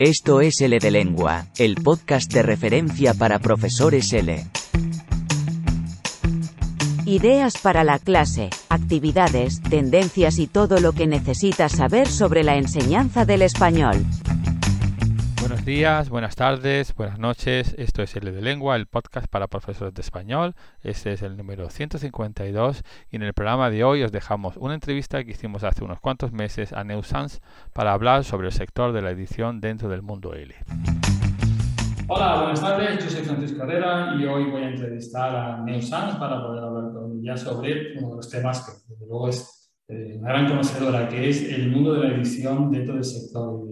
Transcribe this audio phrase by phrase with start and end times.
[0.00, 4.46] Esto es L de Lengua, el podcast de referencia para profesores L.
[7.04, 13.26] Ideas para la clase, actividades, tendencias y todo lo que necesitas saber sobre la enseñanza
[13.26, 14.06] del español.
[15.70, 17.76] Días, buenas tardes, buenas noches.
[17.78, 20.56] Esto es L de Lengua, el podcast para profesores de español.
[20.82, 25.22] Este es el número 152 y en el programa de hoy os dejamos una entrevista
[25.22, 27.40] que hicimos hace unos cuantos meses a Neusans
[27.72, 30.52] para hablar sobre el sector de la edición dentro del mundo L.
[32.08, 33.04] Hola, buenas tardes.
[33.04, 37.16] Yo soy Francisco Herrera y hoy voy a entrevistar a Neusans para poder hablar con
[37.16, 39.59] ella sobre uno de los temas que desde luego es
[39.90, 43.66] eh, una gran conocedora, que es el mundo de la edición dentro del sector.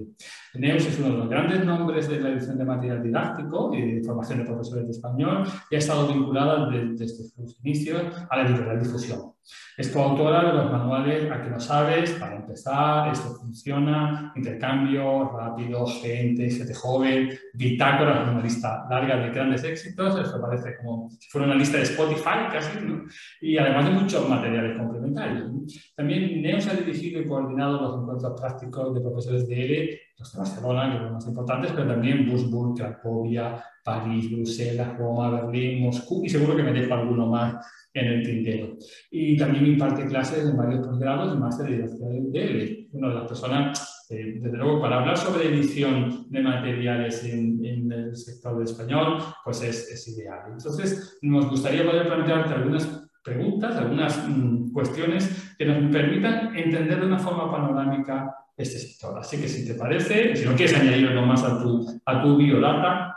[0.54, 4.02] Neus es uno de los grandes nombres de la edición de material didáctico y de
[4.02, 8.82] formación de profesores de español y ha estado vinculada desde sus inicios a la editorial
[8.82, 9.37] difusión.
[9.76, 15.86] Es coautora de los manuales A que no sabes, para empezar, esto funciona, intercambio, rápido,
[15.86, 21.46] gente, gente joven, bitácora, una lista larga de grandes éxitos, esto parece como si fuera
[21.46, 23.04] una lista de Spotify casi, ¿no?
[23.40, 25.48] y además de muchos materiales complementarios.
[25.94, 30.38] También Neus ha dirigido y coordinado los encuentros prácticos de profesores de L los de
[30.38, 36.24] Barcelona, que son los más importantes, pero también Würzburg, Cracovia, París, Bruselas, Roma, Berlín, Moscú
[36.24, 37.54] y seguro que me dejo alguno más
[37.98, 38.76] en el tintero.
[39.10, 42.88] Y también imparte clases en varios posgrados y máster de de.
[42.90, 47.92] Una de las personas, eh, desde luego, para hablar sobre edición de materiales en, en
[47.92, 50.52] el sector del español, pues es, es, ideal.
[50.52, 57.06] Entonces, nos gustaría poder plantearte algunas preguntas, algunas mm, cuestiones que nos permitan entender de
[57.06, 59.18] una forma panorámica este sector.
[59.18, 62.36] Así que si te parece, si no quieres añadir algo más a tu, a tu
[62.36, 63.16] biodata,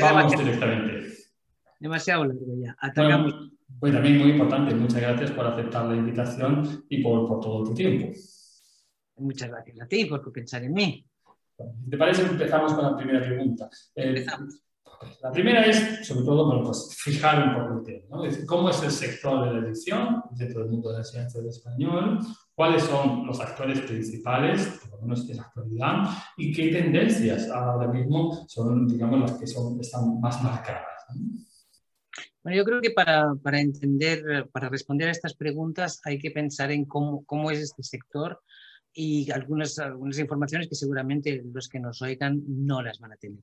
[0.00, 1.06] vamos directamente.
[1.78, 2.76] Demasiado largo ya.
[2.80, 3.32] Atacamos.
[3.32, 7.64] Bueno, pues también muy importante, muchas gracias por aceptar la invitación y por, por todo
[7.64, 8.12] tu tiempo.
[9.18, 11.06] Muchas gracias a ti por pensar en mí.
[11.90, 13.68] Te parece, empezamos con la primera pregunta.
[13.94, 14.62] Eh, Empezamos.
[15.22, 18.04] la primera es, sobre todo, bueno, pues fijar un poco el tema.
[18.10, 18.24] ¿no?
[18.24, 21.48] Es ¿Cómo es el sector de la edición dentro del mundo de la ciencia del
[21.48, 22.20] español?
[22.54, 26.08] ¿Cuáles son los actores principales, por lo menos en la actualidad?
[26.36, 31.06] ¿Y qué tendencias ahora mismo son, digamos, las que son, están más marcadas?
[31.14, 31.46] ¿no?
[32.46, 36.70] Bueno, yo creo que para, para, entender, para responder a estas preguntas hay que pensar
[36.70, 38.40] en cómo, cómo es este sector
[38.92, 43.42] y algunas, algunas informaciones que seguramente los que nos oigan no las van a tener.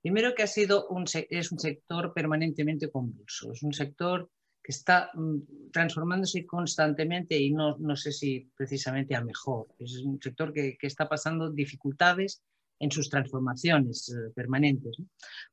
[0.00, 4.30] Primero que ha sido un, es un sector permanentemente convulso, es un sector
[4.62, 9.66] que está mm, transformándose constantemente y no, no, sé si precisamente a mejor.
[9.80, 12.40] Es un sector que, que está pasando dificultades
[12.78, 14.96] en sus transformaciones eh, permanentes.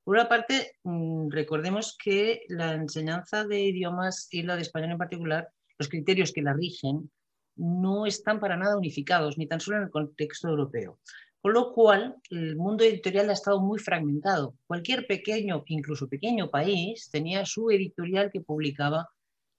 [0.04, 4.98] Por una parte, mmm, recordemos que la enseñanza de idiomas y la de español en
[4.98, 7.12] particular, los criterios que la rigen,
[7.56, 11.00] no están para nada unificados, ni tan solo en el contexto europeo.
[11.42, 14.56] Con lo cual, el mundo editorial ha estado muy fragmentado.
[14.68, 19.10] Cualquier pequeño, incluso pequeño país, tenía su editorial que publicaba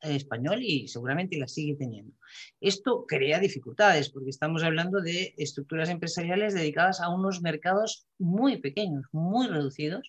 [0.03, 2.15] español y seguramente la sigue teniendo.
[2.61, 9.05] Esto crea dificultades porque estamos hablando de estructuras empresariales dedicadas a unos mercados muy pequeños,
[9.13, 10.09] muy reducidos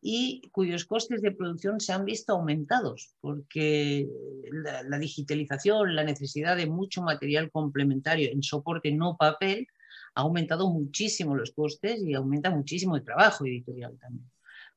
[0.00, 4.06] y cuyos costes de producción se han visto aumentados porque
[4.52, 9.66] la, digitalización, la necesidad de mucho material complementario en soporte no papel
[10.14, 14.30] ha aumentado muchísimo los costes y aumenta muchísimo el trabajo editorial también.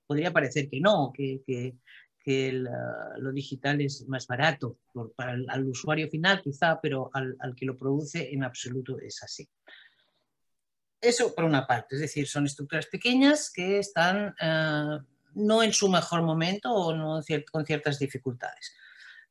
[0.05, 1.75] Podría parecer que no, que
[2.24, 2.68] que el,
[3.18, 7.56] lo digital es más barato por, para el al usuario final quizá, pero al, al,
[7.56, 9.47] que lo produce en absoluto es así.
[11.02, 15.02] Eso por una parte, es decir, son estructuras pequeñas que están uh,
[15.35, 18.75] no en su mejor momento o no cier con ciertas dificultades.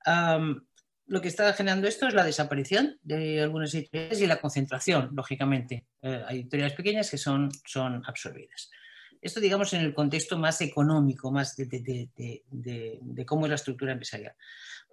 [0.07, 0.61] Um,
[1.09, 5.87] lo que está generando esto es la desaparición de algunas editoriales y la concentración, lógicamente.
[6.03, 8.71] Eh, hay editoriales pequeñas que son, son absorbidas.
[9.21, 13.57] Esto, digamos, en el contexto más económico, más de, de, de, de, cómo es la
[13.57, 14.35] estructura empresarial.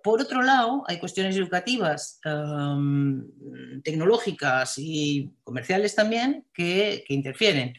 [0.04, 3.24] Por otro lado, hay cuestiones educativas, um,
[3.84, 7.74] tecnológicas y comerciales también que, que, interfieren.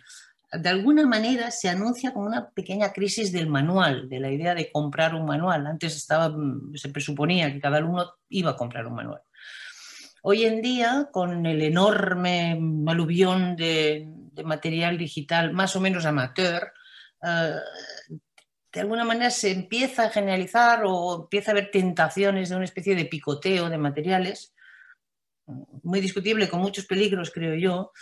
[0.52, 4.70] De alguna manera se anuncia como una pequeña crisis del manual, de la idea de
[4.72, 5.66] comprar un manual.
[5.66, 6.34] Antes estaba,
[6.74, 9.22] se presuponía que cada alumno iba a comprar un manual.
[10.22, 12.58] Hoy en día, con el enorme
[12.88, 16.72] aluvión de, de material digital más o menos amateur,
[17.22, 17.58] uh,
[18.72, 22.94] de alguna manera se empieza a generalizar o empieza a haber tentaciones de una especie
[22.94, 24.54] de picoteo de materiales,
[25.82, 27.92] muy discutible, con muchos peligros, creo yo,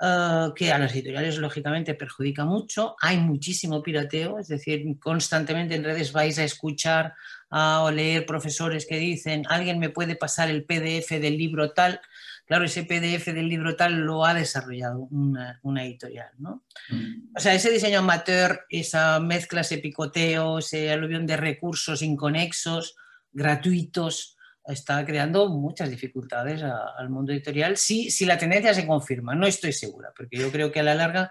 [0.00, 2.96] uh, que a las editoriales lógicamente perjudica mucho.
[3.00, 7.14] Hay muchísimo pirateo, es decir, constantemente en redes vais a escuchar
[7.52, 12.00] uh, o leer profesores que dicen, alguien me puede pasar el PDF del libro tal,
[12.50, 16.30] claro, ese PDF del libro tal lo ha desarrollado una, editorial.
[16.38, 16.64] ¿no?
[16.88, 17.36] Mm.
[17.36, 22.96] O sea, ese diseño amateur, esa mezcla, ese picoteo, ese aluvión de recursos inconexos,
[23.30, 24.36] gratuitos,
[24.66, 27.76] está creando muchas dificultades al mundo editorial.
[27.76, 30.96] Sí, si la tendencia se confirma, no estoy segura, porque yo creo que a la
[30.96, 31.30] larga,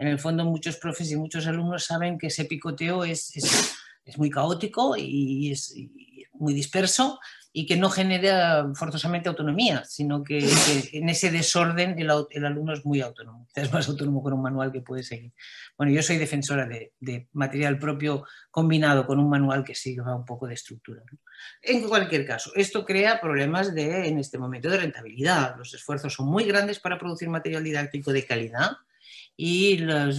[0.00, 4.30] en el fondo, muchos profes y muchos alumnos saben que ese picoteo es, es, muy
[4.30, 5.76] caótico y es
[6.32, 7.20] muy disperso
[7.58, 10.46] y que no genera forzosamente autonomía, sino que,
[10.92, 12.10] en ese desorden el,
[12.44, 15.32] alumno es muy autónomo, es más autónomo con un manual que puede seguir.
[15.74, 20.46] Bueno, yo soy defensora de, material propio combinado con un manual que sirva un poco
[20.46, 21.02] de estructura.
[21.62, 25.56] En cualquier caso, esto crea problemas de, en este momento de rentabilidad.
[25.56, 28.72] Los esfuerzos son muy grandes para producir material didáctico de calidad
[29.34, 30.10] y la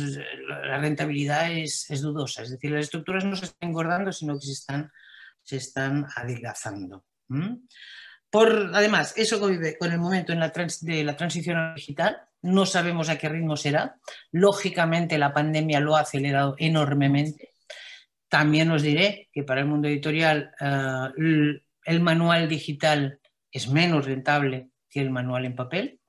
[0.80, 2.42] rentabilidad es, dudosa.
[2.42, 7.06] Es decir, las estructuras no se están engordando, sino que se están adelgazando.
[8.30, 10.52] Por, además, eso convive con el momento en la
[10.82, 13.98] de la transición digital, no sabemos a qué ritmo será.
[14.32, 17.54] Lógicamente la pandemia lo ha acelerado enormemente.
[18.30, 23.20] También os diré que para el mundo editorial eh, el manual digital
[23.52, 26.00] es menos rentable que el manual en papel.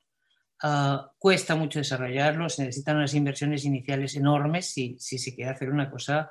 [0.62, 5.70] Eh, cuesta mucho desarrollarlo, se necesitan unas inversiones iniciales enormes si, si se quiere hacer
[5.70, 6.30] una cosa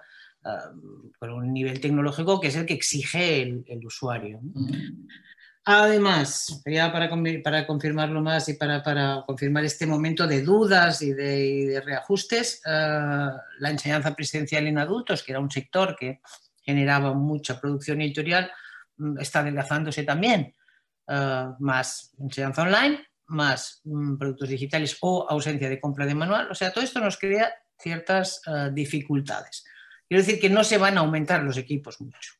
[1.20, 4.40] por un nivel tecnológico que es el que exige el, usuario.
[5.66, 7.10] Además, ya para,
[7.44, 13.30] para, confirmarlo más y para, para, confirmar este momento de dudas y de, reajustes, eh,
[13.60, 16.22] la enseñanza presencial en adultos, que era un sector que
[16.62, 18.50] generaba mucha producción editorial,
[18.96, 20.56] mm, está adelgazándose también.
[21.10, 26.50] Eh, más enseñanza online, más mm, productos digitales o ausencia de compra de manual.
[26.50, 29.66] O sea, todo esto nos crea ciertas eh, dificultades.
[30.08, 32.34] Quiero decir que no se van a aumentar los equipos mucho.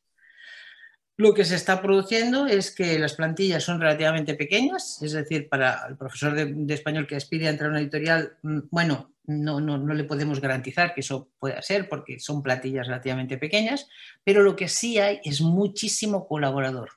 [1.16, 5.84] Lo que se está produciendo es que las plantillas son relativamente pequeñas, es decir, para
[5.88, 9.76] el profesor de, español que aspire a entrar a una editorial, mm, bueno, no, no,
[9.76, 13.88] no, le podemos garantizar que eso pueda ser porque son plantillas relativamente pequeñas,
[14.24, 16.92] pero lo que sí hay es muchísimo colaborador.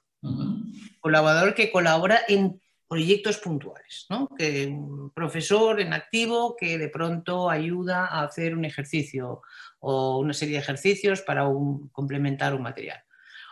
[0.99, 2.61] Colaborador que colabora en
[2.91, 4.27] proyectos puntuales, ¿no?
[4.37, 9.41] que un profesor en activo que de pronto ayuda a hacer un ejercicio
[9.79, 11.45] o una serie de ejercicios para
[11.93, 13.01] complementar un material.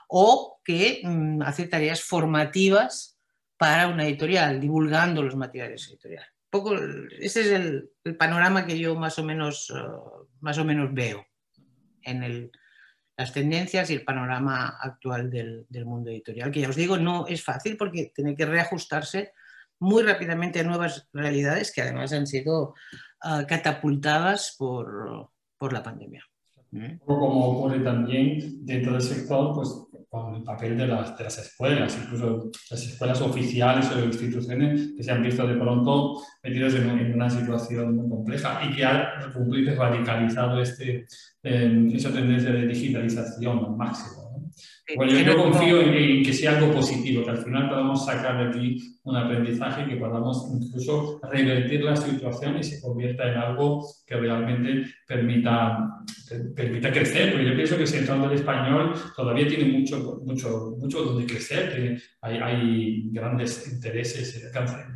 [0.09, 3.17] O que mm, hace tareas formativas
[3.55, 6.31] para una editorial, divulgando los materiales editoriales.
[6.49, 11.25] Poco, ese es el, panorama que yo más o menos, uh, más o menos veo
[12.01, 12.23] en
[13.19, 17.43] las tendencias y el panorama actual del, mundo editorial, que ya os digo, no es
[17.43, 19.33] fácil porque tiene que reajustarse
[19.79, 22.75] muy rápidamente a nuevas realidades que además han sido
[23.25, 26.28] uh, catapultadas por, por la pandemia.
[27.05, 29.69] Como ocurre también dentro del sector, pues
[30.09, 35.03] con el papel de las, de las escuelas, incluso las escuelas oficiales o instituciones que
[35.03, 39.19] se han visto de pronto metidas en, una situación muy compleja y que ha,
[39.77, 41.05] radicalizado este,
[41.43, 44.18] eh, esa tendencia de digitalización al máximo.
[44.95, 48.97] Bueno, yo, confío en, que sea algo positivo, que al final podamos sacar de aquí
[49.03, 54.85] un aprendizaje que podamos incluso revertir la situación y se convierta en algo que realmente
[55.07, 56.03] permita,
[56.55, 57.31] permita crecer.
[57.31, 61.75] Porque yo pienso que el sector del español todavía tiene mucho, mucho, mucho donde crecer,
[61.75, 64.51] que hay, hay grandes intereses,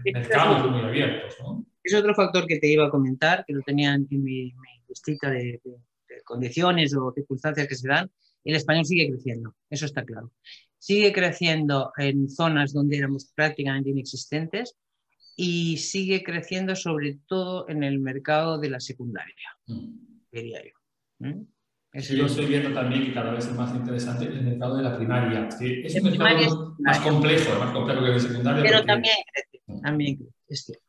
[0.05, 1.35] mercados muy abiertos.
[1.41, 1.65] ¿no?
[1.83, 4.53] Es otro factor que te iba a comentar, que lo tenía en mi,
[4.87, 5.59] listita de
[6.23, 8.09] condiciones o circunstancias que se dan
[8.43, 10.31] el español sigue creciendo, eso está claro.
[10.77, 14.75] Sigue creciendo en zonas donde éramos prácticamente inexistentes
[15.35, 19.89] y sigue creciendo sobre todo en el mercado de la secundaria, mm.
[20.31, 21.27] diría yo.
[21.27, 21.47] ¿Mm?
[21.93, 25.47] yo estoy viendo también que cada vez es más interesante el mercado de la primaria.
[25.59, 28.63] Es un mercado más complejo, más complejo que el secundario.
[28.63, 30.82] Pero también crece, también crece, es cierto.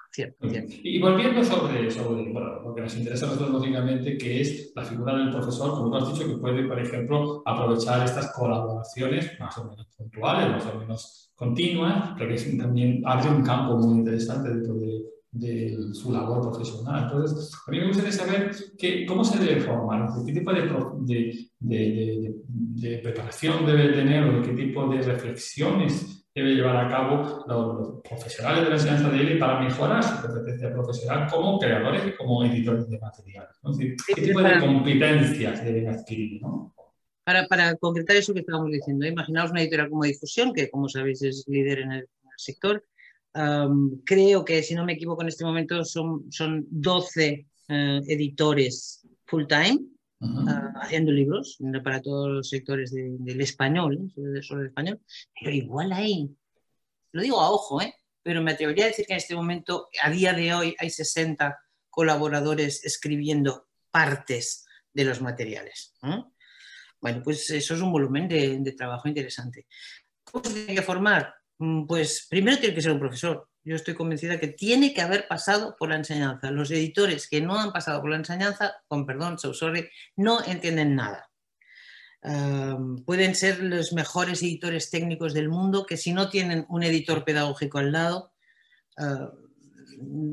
[0.83, 4.85] Y volviendo sobre, sobre bueno, lo que nos interesa a nosotros lógicamente, que es la
[4.85, 9.59] figura del profesor, como tú has dicho, que puede, por ejemplo, aprovechar estas colaboraciones más
[9.59, 14.50] o menos puntuales, más o menos continuas, pero que también abre un campo muy interesante
[14.50, 15.02] dentro de,
[15.33, 17.04] de su labor profesional.
[17.04, 22.35] Entonces, a mí me gustaría saber que, cómo se debe formar, qué tipo de, de,
[22.38, 28.64] de preparación debe tener o qué tipo de reflexiones debe llevar a cabo los, profesionales
[28.64, 32.88] de la enseñanza de él para mejorar su competencia profesional como creadores y como editores
[32.90, 33.56] de materiales.
[34.06, 36.40] ¿Qué tipo de competencias deben adquirir?
[37.22, 41.22] Para, para, concretar eso que estábamos diciendo, imaginaos una editorial como Difusión, que como sabéis
[41.22, 42.84] es líder en el, sector.
[44.04, 49.44] creo que, si no me equivoco, en este momento son, son 12 eh, editores full
[49.46, 49.78] time
[50.46, 54.42] Ah, haciendo libros para todos los sectores del español, ¿eh?
[54.42, 55.00] sobre el español,
[55.38, 56.30] pero igual hay,
[57.12, 57.94] lo digo a ojo, ¿eh?
[58.22, 61.58] pero me atrevería a decir que en este momento, a día de hoy, hay 60
[61.90, 65.94] colaboradores escribiendo partes de los materiales.
[67.00, 69.66] Bueno, pues eso es un volumen de, de trabajo interesante.
[70.24, 71.34] ¿Cómo se tiene que formar?
[71.58, 73.48] Mm, pues primero tiene que ser un profesor.
[73.64, 76.50] Yo estoy convencida que tiene que haber pasado por la enseñanza.
[76.50, 80.94] Los editores que no han pasado por la enseñanza, con perdón, so sorry, no entienden
[80.94, 81.30] nada.
[83.06, 87.78] pueden ser los mejores editores técnicos del mundo que si no tienen un editor pedagógico
[87.78, 88.33] al lado,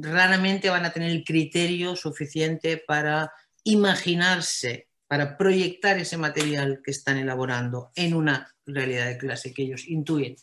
[0.02, 3.32] raramente van a tener el criterio suficiente para
[3.64, 9.88] imaginarse, para proyectar ese material que están elaborando en una realidad de clase que ellos
[9.88, 10.36] intuyen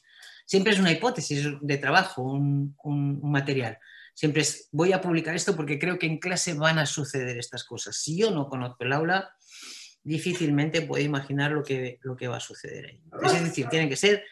[0.48, 2.74] siempre es una hipótesis de trabajo, un,
[3.22, 3.78] material.
[4.14, 7.64] Siempre es, voy a publicar esto porque creo que en clase van a suceder estas
[7.64, 7.96] cosas.
[7.96, 9.30] Si yo no conozco el aula,
[10.02, 13.02] difícilmente puedo imaginar lo que, lo que va a suceder ahí.
[13.24, 14.24] Es decir, tienen que ser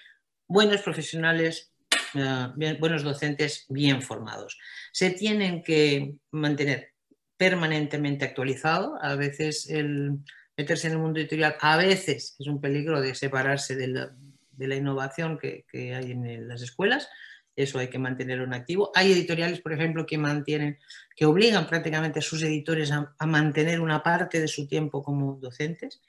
[0.49, 1.71] buenos profesionales,
[2.15, 4.59] eh, buenos docentes bien formados.
[4.93, 6.95] Se tienen que mantener
[7.37, 8.99] permanentemente actualizado.
[9.03, 10.19] A veces el
[10.57, 14.09] meterse en el mundo editorial, a veces es un peligro de separarse del,
[14.57, 17.09] de la innovación que, hay en las escuelas,
[17.57, 18.93] eso hay que mantenerlo en activo.
[18.95, 20.79] Hay editoriales, por ejemplo, que mantienen,
[21.17, 26.03] que obligan prácticamente a sus editores a, mantener una parte de su tiempo como docentes.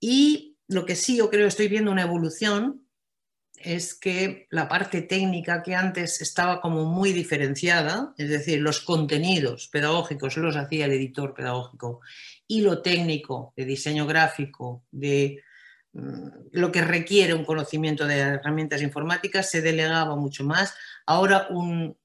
[0.00, 2.86] Y lo que sí yo creo estoy viendo una evolución
[3.56, 9.68] es que la parte técnica que antes estaba como muy diferenciada, es decir, los contenidos
[9.68, 12.00] pedagógicos los hacía el editor pedagógico
[12.48, 15.44] y lo técnico de diseño gráfico, de
[15.92, 20.74] lo que requiere un conocimiento de herramientas informáticas se delegaba mucho más.
[21.06, 21.96] Ahora un,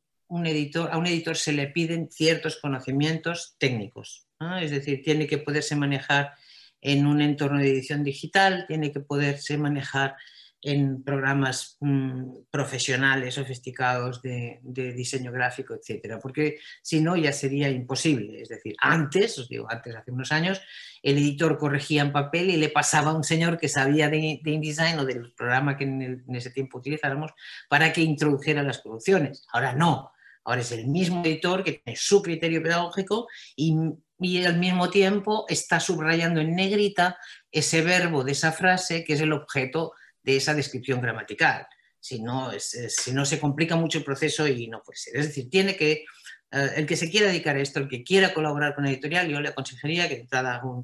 [0.46, 4.28] editor, a un editor se le piden ciertos conocimientos técnicos,
[4.62, 6.34] es decir, tiene que poderse manejar
[6.82, 10.16] en un entorno de edición digital, tiene que poderse manejar
[10.62, 18.42] en programas mm, profesionales, sofisticados de, diseño gráfico, etcétera, porque si no ya sería imposible.
[18.42, 20.62] Es decir, antes, os digo, antes, hace unos años,
[21.04, 25.00] el editor corregía en papel y le pasaba a un señor que sabía de, InDesign
[25.00, 27.32] o del programa que en, ese tiempo utilizáramos
[27.70, 29.46] para que introdujera las producciones.
[29.54, 30.12] Ahora no,
[30.44, 33.76] ahora es el mismo editor que tiene su criterio pedagógico y,
[34.20, 37.18] y al mismo tiempo está subrayando en negrita
[37.52, 39.94] ese verbo de esa frase que es el objeto
[40.28, 41.66] de esa descripción gramatical.
[42.00, 45.16] Si no, si no se complica mucho el proceso y no puede ser.
[45.16, 46.04] Es decir, tiene que,
[46.52, 49.30] eh, el que se quiera dedicar a esto, el que quiera colaborar con la editorial,
[49.30, 50.84] yo le aconsejaría que entrara un,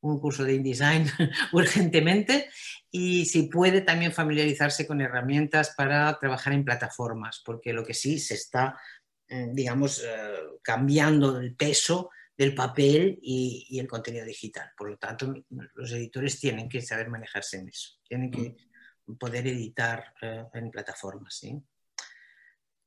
[0.00, 1.06] un curso de InDesign
[1.52, 2.48] urgentemente
[2.88, 8.20] y si puede también familiarizarse con herramientas para trabajar en plataformas, porque lo que sí
[8.20, 8.78] se está,
[9.26, 14.70] eh, digamos, eh, cambiando el peso del papel y, y, el contenido digital.
[14.76, 15.34] Por lo tanto,
[15.74, 18.73] los editores tienen que saber manejarse en eso, tienen que mm
[19.18, 21.34] poder editar eh, en plataformas.
[21.34, 21.60] ¿sí?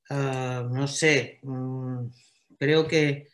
[0.10, 2.08] Ah, no sé, mm,
[2.58, 3.28] creo que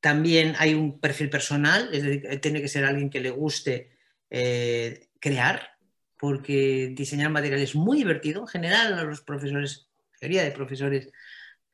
[0.00, 3.90] también hay un perfil personal, es decir, tiene que ser alguien que le guste
[4.30, 5.76] eh, crear,
[6.18, 8.42] porque diseñar material es muy divertido.
[8.42, 11.12] En general, a los profesores, la mayoría de profesores,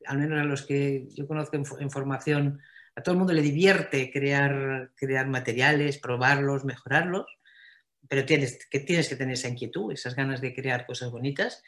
[0.06, 2.60] al menos a los que yo conozco en, formación,
[2.94, 7.26] a todo el mundo le divierte crear, crear materiales, probarlos, mejorarlos
[8.08, 11.62] pero tienes que, tienes que tener esa inquietud, esas ganas de crear cosas bonitas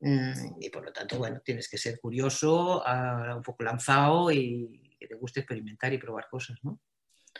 [0.00, 4.96] mm, y por lo tanto, bueno, tienes que ser curioso, ah, un poco lanzado y
[4.98, 6.80] que te guste experimentar y probar cosas, ¿no?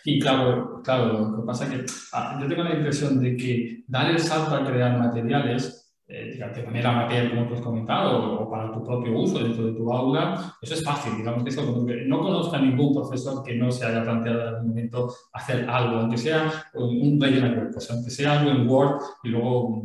[0.02, 3.84] Sí, claro, claro, lo que pasa es que ah, yo tengo la impresión de que
[3.86, 5.79] dar el salto a crear materiales
[6.12, 9.72] eh, de manera material, como tú has comentado, o, para tu propio uso dentro de
[9.72, 11.16] tu aula, eso es fácil.
[11.16, 11.62] Digamos que, eso,
[12.06, 15.98] no conozco a ningún profesor que no se haya planteado en algún momento hacer algo,
[16.00, 19.84] aunque sea un relleno de aunque sea algo en Word y luego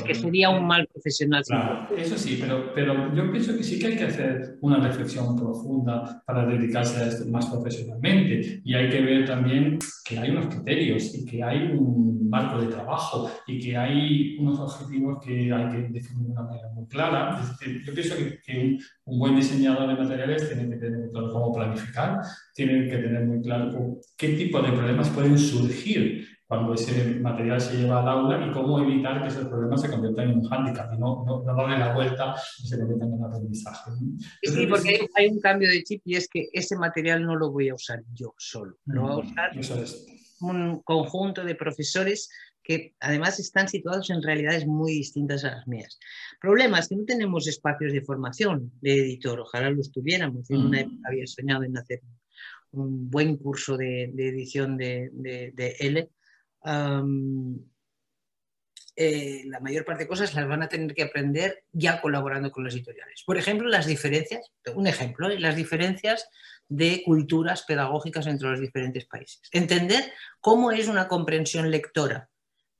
[0.00, 1.42] que sería un mal profesional.
[1.46, 5.36] Claro, eso sí, pero, pero yo pienso que sí que hay que hacer una reflexión
[5.36, 8.62] profunda para dedicarse a esto más profesionalmente.
[8.64, 12.68] Y hay que ver también que hay unos criterios y que hay un marco de
[12.68, 17.40] trabajo y que hay unos objetivos que hay que definir de una manera muy clara.
[17.40, 21.52] Es decir, yo pienso que, un buen diseñador de materiales tiene que tener claro cómo
[21.52, 22.20] planificar,
[22.54, 27.78] tiene que tener muy claro qué tipo de problemas pueden surgir cuando ese material se
[27.78, 30.98] lleva al aula y cómo evitar que esos problemas se conviertan en un hándicap y
[30.98, 33.90] no, no, darle la vuelta y se conviertan en un aprendizaje.
[34.42, 37.70] Sí, porque hay un cambio de chip y es que ese material no lo voy
[37.70, 39.84] a usar yo solo, lo va a mm, usar
[40.42, 42.28] un conjunto de profesores
[42.62, 45.98] que además están situados en realidades muy distintas a las mías.
[46.40, 50.50] Problemas que no tenemos espacios de formación de editor, ojalá los tuviéramos.
[50.50, 50.80] En una mm.
[50.80, 52.00] época había soñado en hacer
[52.72, 56.08] un buen curso de, edición de, de, de L,
[58.94, 62.64] eh, la mayor parte de cosas las van a tener que aprender ya colaborando con
[62.64, 63.22] las editoriales.
[63.24, 65.40] Por ejemplo, las diferencias, un ejemplo, ¿eh?
[65.40, 66.28] las diferencias
[66.68, 69.40] de culturas pedagógicas entre los diferentes países.
[69.50, 72.28] Entender cómo es una comprensión lectora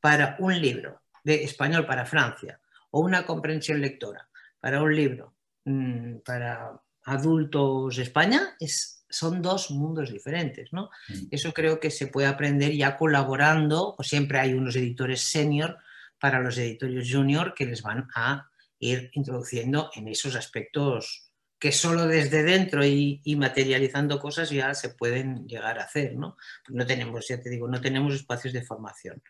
[0.02, 4.28] para un libro de español para Francia o una comprensión lectora
[4.60, 6.72] para un libro mmm, para
[7.04, 10.72] adultos de España es, son dos mundos diferentes.
[10.72, 10.90] ¿no?
[11.08, 11.26] Mm.
[11.30, 15.78] Eso creo que se puede aprender ya colaborando, o siempre hay unos editores senior
[16.18, 21.28] para los editores junior que les van a ir introduciendo en esos aspectos
[21.58, 26.36] que solo desde dentro y, y, materializando cosas ya se pueden llegar a hacer, ¿no?
[26.68, 29.22] No tenemos, ya te digo, no tenemos espacios de formación.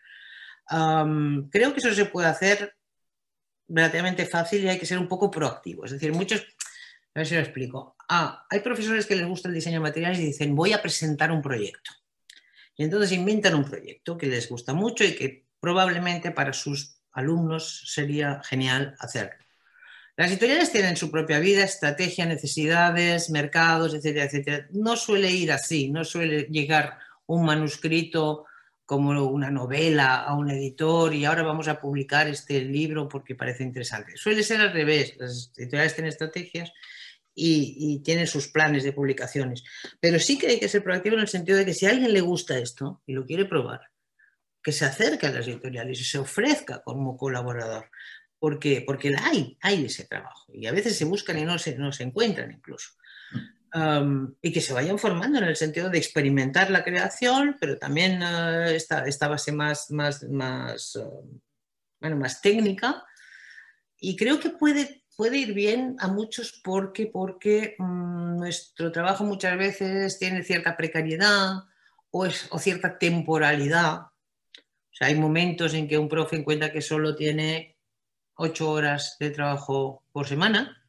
[0.67, 2.75] Creo que eso se puede hacer
[3.67, 5.85] relativamente fácil y hay que ser un poco proactivo.
[5.85, 7.95] Es decir, muchos, a ver si lo explico.
[8.09, 11.31] Ah, hay profesores que les gusta el diseño de materiales y dicen, voy a presentar
[11.31, 11.91] un proyecto.
[12.75, 17.83] Y entonces inventan un proyecto que les gusta mucho y que probablemente para sus alumnos
[17.93, 19.43] sería genial hacerlo.
[20.15, 24.67] Las editoriales tienen su propia vida, estrategia, necesidades, mercados, etcétera, etcétera.
[24.71, 28.45] No suele ir así, no suele llegar un manuscrito
[28.85, 33.63] como una novela a un editor y ahora vamos a publicar este libro porque parece
[33.63, 34.17] interesante.
[34.17, 36.71] Suele ser al revés, las editoriales tienen estrategias
[37.33, 39.63] y, y, tienen sus planes de publicaciones,
[39.99, 42.13] pero sí que hay que ser proactivo en el sentido de que si a alguien
[42.13, 43.81] le gusta esto y lo quiere probar,
[44.63, 47.89] que se acerque a las editoriales y se ofrezca como colaborador.
[48.39, 48.83] ¿Por qué?
[48.85, 52.03] Porque hay, hay ese trabajo y a veces se buscan y no se, no se
[52.03, 52.91] encuentran incluso.
[53.75, 58.21] Um, y que se vayan formando en el sentido de experimentar la creación, pero también
[58.21, 61.41] uh, esta, esta, base más, más, más, uh,
[61.99, 63.03] bueno, más técnica.
[63.97, 69.57] Y creo que puede, puede ir bien a muchos porque, porque um, nuestro trabajo muchas
[69.57, 71.63] veces tiene cierta precariedad
[72.11, 74.01] o, es, o cierta temporalidad.
[74.01, 77.75] O sea, hay momentos en que un profe encuentra que solo tiene
[78.35, 80.82] ocho horas de trabajo por semana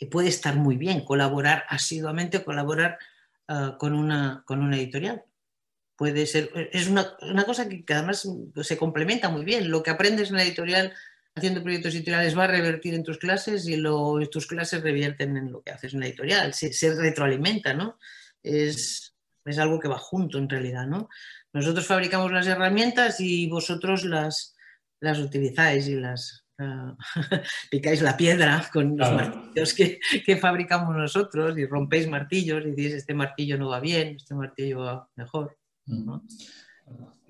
[0.00, 2.98] y puede estar muy bien colaborar asiduamente, colaborar
[3.48, 5.22] uh, con, una, con una editorial.
[5.94, 8.26] Puede ser, es una, una, cosa que además
[8.62, 9.70] se complementa muy bien.
[9.70, 10.94] Lo que aprendes en la editorial
[11.34, 15.52] haciendo proyectos editoriales va a revertir en tus clases y lo, tus clases revierten en
[15.52, 16.54] lo que haces en la editorial.
[16.54, 17.98] Se, se retroalimenta, ¿no?
[18.42, 21.10] Es, es algo que va junto en realidad, ¿no?
[21.52, 24.56] Nosotros fabricamos las herramientas y vosotros las,
[25.00, 26.94] las utilizáis y las, Uh,
[27.70, 29.34] picáis la piedra con los claro.
[29.34, 34.16] martillos que, que, fabricamos nosotros y rompéis martillos y dices este martillo no va bien,
[34.16, 35.56] este martillo va mejor.
[35.86, 36.22] ¿no?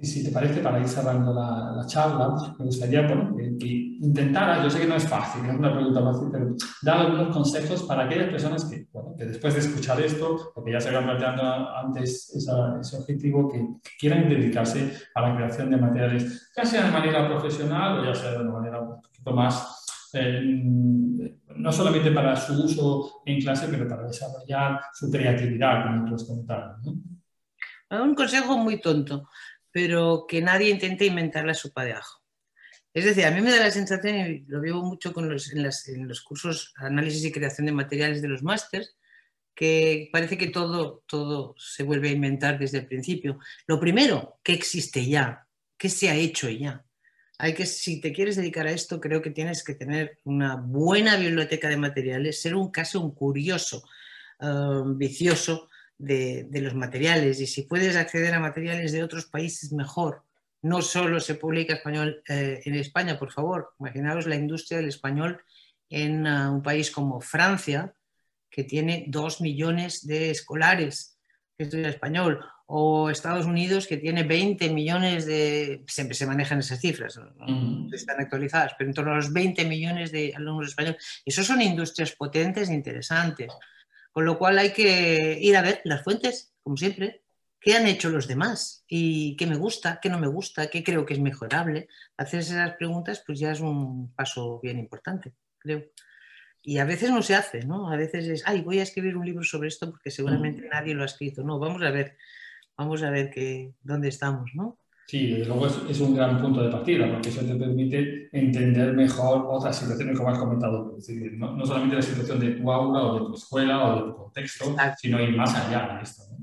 [0.03, 3.66] Y si te parece, para ir cerrando la, la charla, me gustaría bueno, que, que,
[4.01, 7.83] intentaras, yo sé que no es fácil, es una pregunta fácil, pero dar algunos consejos
[7.83, 11.43] para aquellas personas que, bueno, que después de escuchar esto, porque ya se habían planteando
[11.77, 13.62] antes esa, ese objetivo, que,
[13.99, 18.38] quieran dedicarse a la creación de materiales, ya sea de manera profesional o ya sea
[18.38, 20.43] de manera un poquito más eh,
[21.57, 26.29] no solamente para su uso en clase, pero para desarrollar su creatividad, como tú has.
[27.91, 28.05] ¿no?
[28.05, 29.29] Un consejo muy tonto
[29.73, 32.21] pero que nadie intente inventar la sopa de ajo.
[32.93, 36.09] Es decir, a mí me da la sensación, y lo vivo mucho con los, en,
[36.09, 38.97] los cursos análisis y creación de materiales de los másters,
[39.55, 43.39] que parece que todo, todo se vuelve a inventar desde el principio.
[43.67, 45.47] Lo primero, ¿qué existe ya?
[45.77, 46.85] ¿Qué se ha hecho ya?
[47.42, 51.16] Hay que, si te quieres dedicar a esto, creo que tienes que tener una buena
[51.16, 53.83] biblioteca de materiales, ser un caso un curioso,
[54.40, 59.72] uh, vicioso, de, de, los materiales y si puedes acceder a materiales de otros países
[59.72, 60.24] mejor.
[60.62, 63.74] No solo se publica español eh, en España, por favor.
[63.79, 65.42] Imaginaos la industria del español
[65.88, 67.94] en uh, un país como Francia,
[68.50, 71.18] que tiene dos millones de escolares
[71.57, 75.83] que estudian español, o Estados Unidos, que tiene 20 millones de...
[75.89, 77.93] Siempre se manejan esas cifras, no, mm.
[77.93, 81.23] están actualizadas, pero en torno a los 20 millones de alumnos españoles.
[81.25, 83.53] Esos son industrias potentes e interesantes.
[84.13, 87.23] Con lo cual hay que ir a ver las fuentes, como siempre,
[87.61, 91.05] qué han hecho los demás y qué me gusta, qué no me gusta, qué creo
[91.05, 91.89] que es mejorable.
[92.17, 95.87] Hacer esas preguntas pues ya es un paso bien importante, creo.
[96.63, 97.91] Y a veces no se hace, ¿no?
[97.91, 101.03] A veces es, ay, voy a escribir un libro sobre esto porque seguramente nadie lo
[101.03, 101.43] ha escrito.
[101.43, 102.17] No, vamos a ver,
[102.81, 104.79] vamos a ver que, dónde estamos, ¿no?
[105.07, 108.95] Sí, desde luego es, es, un gran punto de partida, porque eso te permite entender
[108.95, 110.97] mejor otras situaciones, como has comentado.
[110.97, 113.97] Es decir, no, no, solamente la situación de tu aula o de tu escuela o
[113.97, 114.99] de tu contexto, Exacto.
[115.03, 116.23] sino ir más allá de esto.
[116.31, 116.38] ¿no?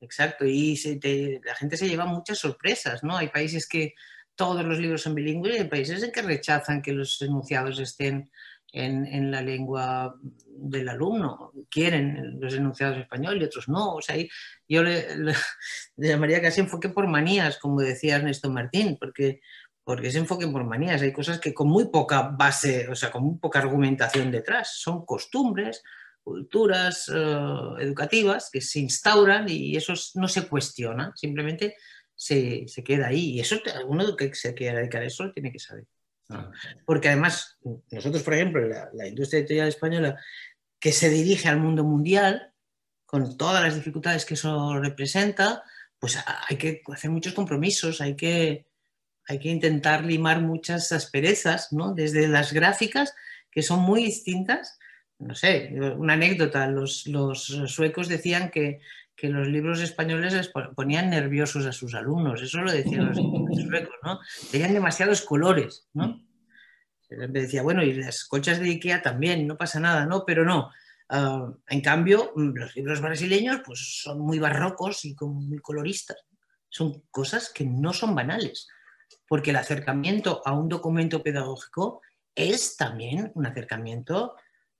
[0.00, 3.18] Exacto, y se te, la gente se lleva muchas sorpresas, ¿no?
[3.18, 3.94] Hay países que
[4.36, 8.30] todos los libros son bilingües y hay países en que rechazan que los enunciados estén
[8.74, 13.94] en, en, la lengua del alumno, quieren los enunciados español y otros no.
[13.94, 14.16] O sea,
[14.68, 15.32] yo le, le,
[15.96, 19.40] le llamaría casi enfoque por manías, como decía Ernesto Martín, porque
[19.84, 21.02] porque es enfoque por manías.
[21.02, 25.04] Hay cosas que con muy poca base, o sea, con muy poca argumentación detrás, son
[25.04, 25.82] costumbres,
[26.22, 31.76] culturas eh, educativas que se instauran y eso no se cuestiona, simplemente
[32.14, 33.32] se, queda ahí.
[33.32, 33.56] Y eso
[33.86, 35.84] uno que se quiera dedicar a eso lo tiene que saber.
[36.84, 37.58] Porque además,
[37.90, 40.18] nosotros, por ejemplo, la, la industria editorial española,
[40.78, 42.52] que se dirige al mundo mundial,
[43.06, 45.62] con todas las dificultades que eso representa,
[45.98, 48.66] pues hay que hacer muchos compromisos, hay que,
[49.26, 51.94] hay que intentar limar muchas asperezas, ¿no?
[51.94, 53.14] Desde las gráficas,
[53.50, 54.78] que son muy distintas.
[55.18, 58.80] No sé, una anécdota, los, los suecos decían que,
[59.16, 63.16] que, los libros españoles les ponían nerviosos a sus alumnos, eso lo decían los
[63.68, 64.20] suecos, ¿no?
[64.50, 66.22] Tenían demasiados colores, ¿no?
[67.00, 70.24] Se decía, bueno, y las colchas de Ikea también, no pasa nada, ¿no?
[70.24, 70.70] Pero no,
[71.08, 76.16] Ah, en cambio, mm, los libros brasileños pues, son muy barrocos y muy coloristas.
[76.68, 78.68] Son cosas que no son banales,
[79.28, 82.02] porque el acercamiento a un documento pedagógico
[82.34, 84.34] es también un acercamiento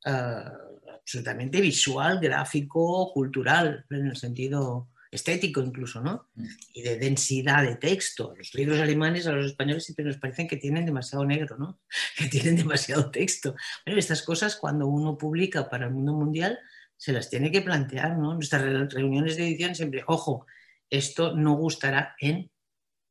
[0.05, 0.53] ah,
[0.93, 6.29] absolutamente visual, gráfico, cultural, en el sentido estético incluso, ¿no?
[6.35, 6.47] Mm.
[6.75, 8.35] Y de densidad de texto.
[8.37, 11.81] Los libros alemanes a los españoles siempre nos parecen que tienen demasiado negro, ¿no?
[12.17, 13.55] Que tienen demasiado texto.
[13.87, 16.59] Bueno, estas cosas cuando uno publica para el mundo mundial
[16.97, 18.35] se las tiene que plantear, ¿no?
[18.35, 18.63] Nuestras
[18.93, 20.47] reuniones de edición siempre, ojo,
[20.91, 22.51] esto no gustará en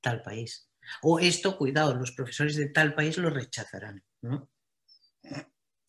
[0.02, 0.70] tal país.
[1.02, 4.50] O esto, cuidado, los profesores de tal país lo rechazarán, ¿no?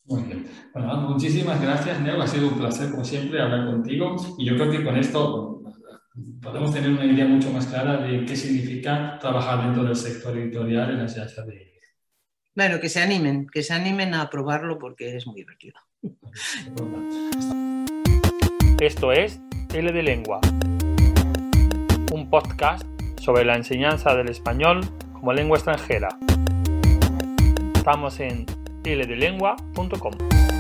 [0.07, 0.47] Muy bien.
[0.75, 2.21] Bueno, muchísimas gracias, Neo.
[2.21, 4.17] Ha sido un placer, como siempre, hablar contigo.
[4.39, 5.63] Y yo creo que con esto
[6.43, 10.91] podemos tener una idea mucho más clara de qué significa trabajar dentro del sector editorial
[10.91, 11.73] en la enseñanza de...
[12.55, 15.81] Bueno, que se animen, que se animen a probarlo porque es muy divertido.
[18.79, 19.41] Esto es
[19.73, 20.41] L de Lengua,
[22.13, 22.85] un podcast
[23.19, 24.83] sobre la enseñanza del español
[25.15, 26.11] como lengua extranjera.
[27.75, 28.47] Estamos en
[28.87, 30.54] ldelengua.com.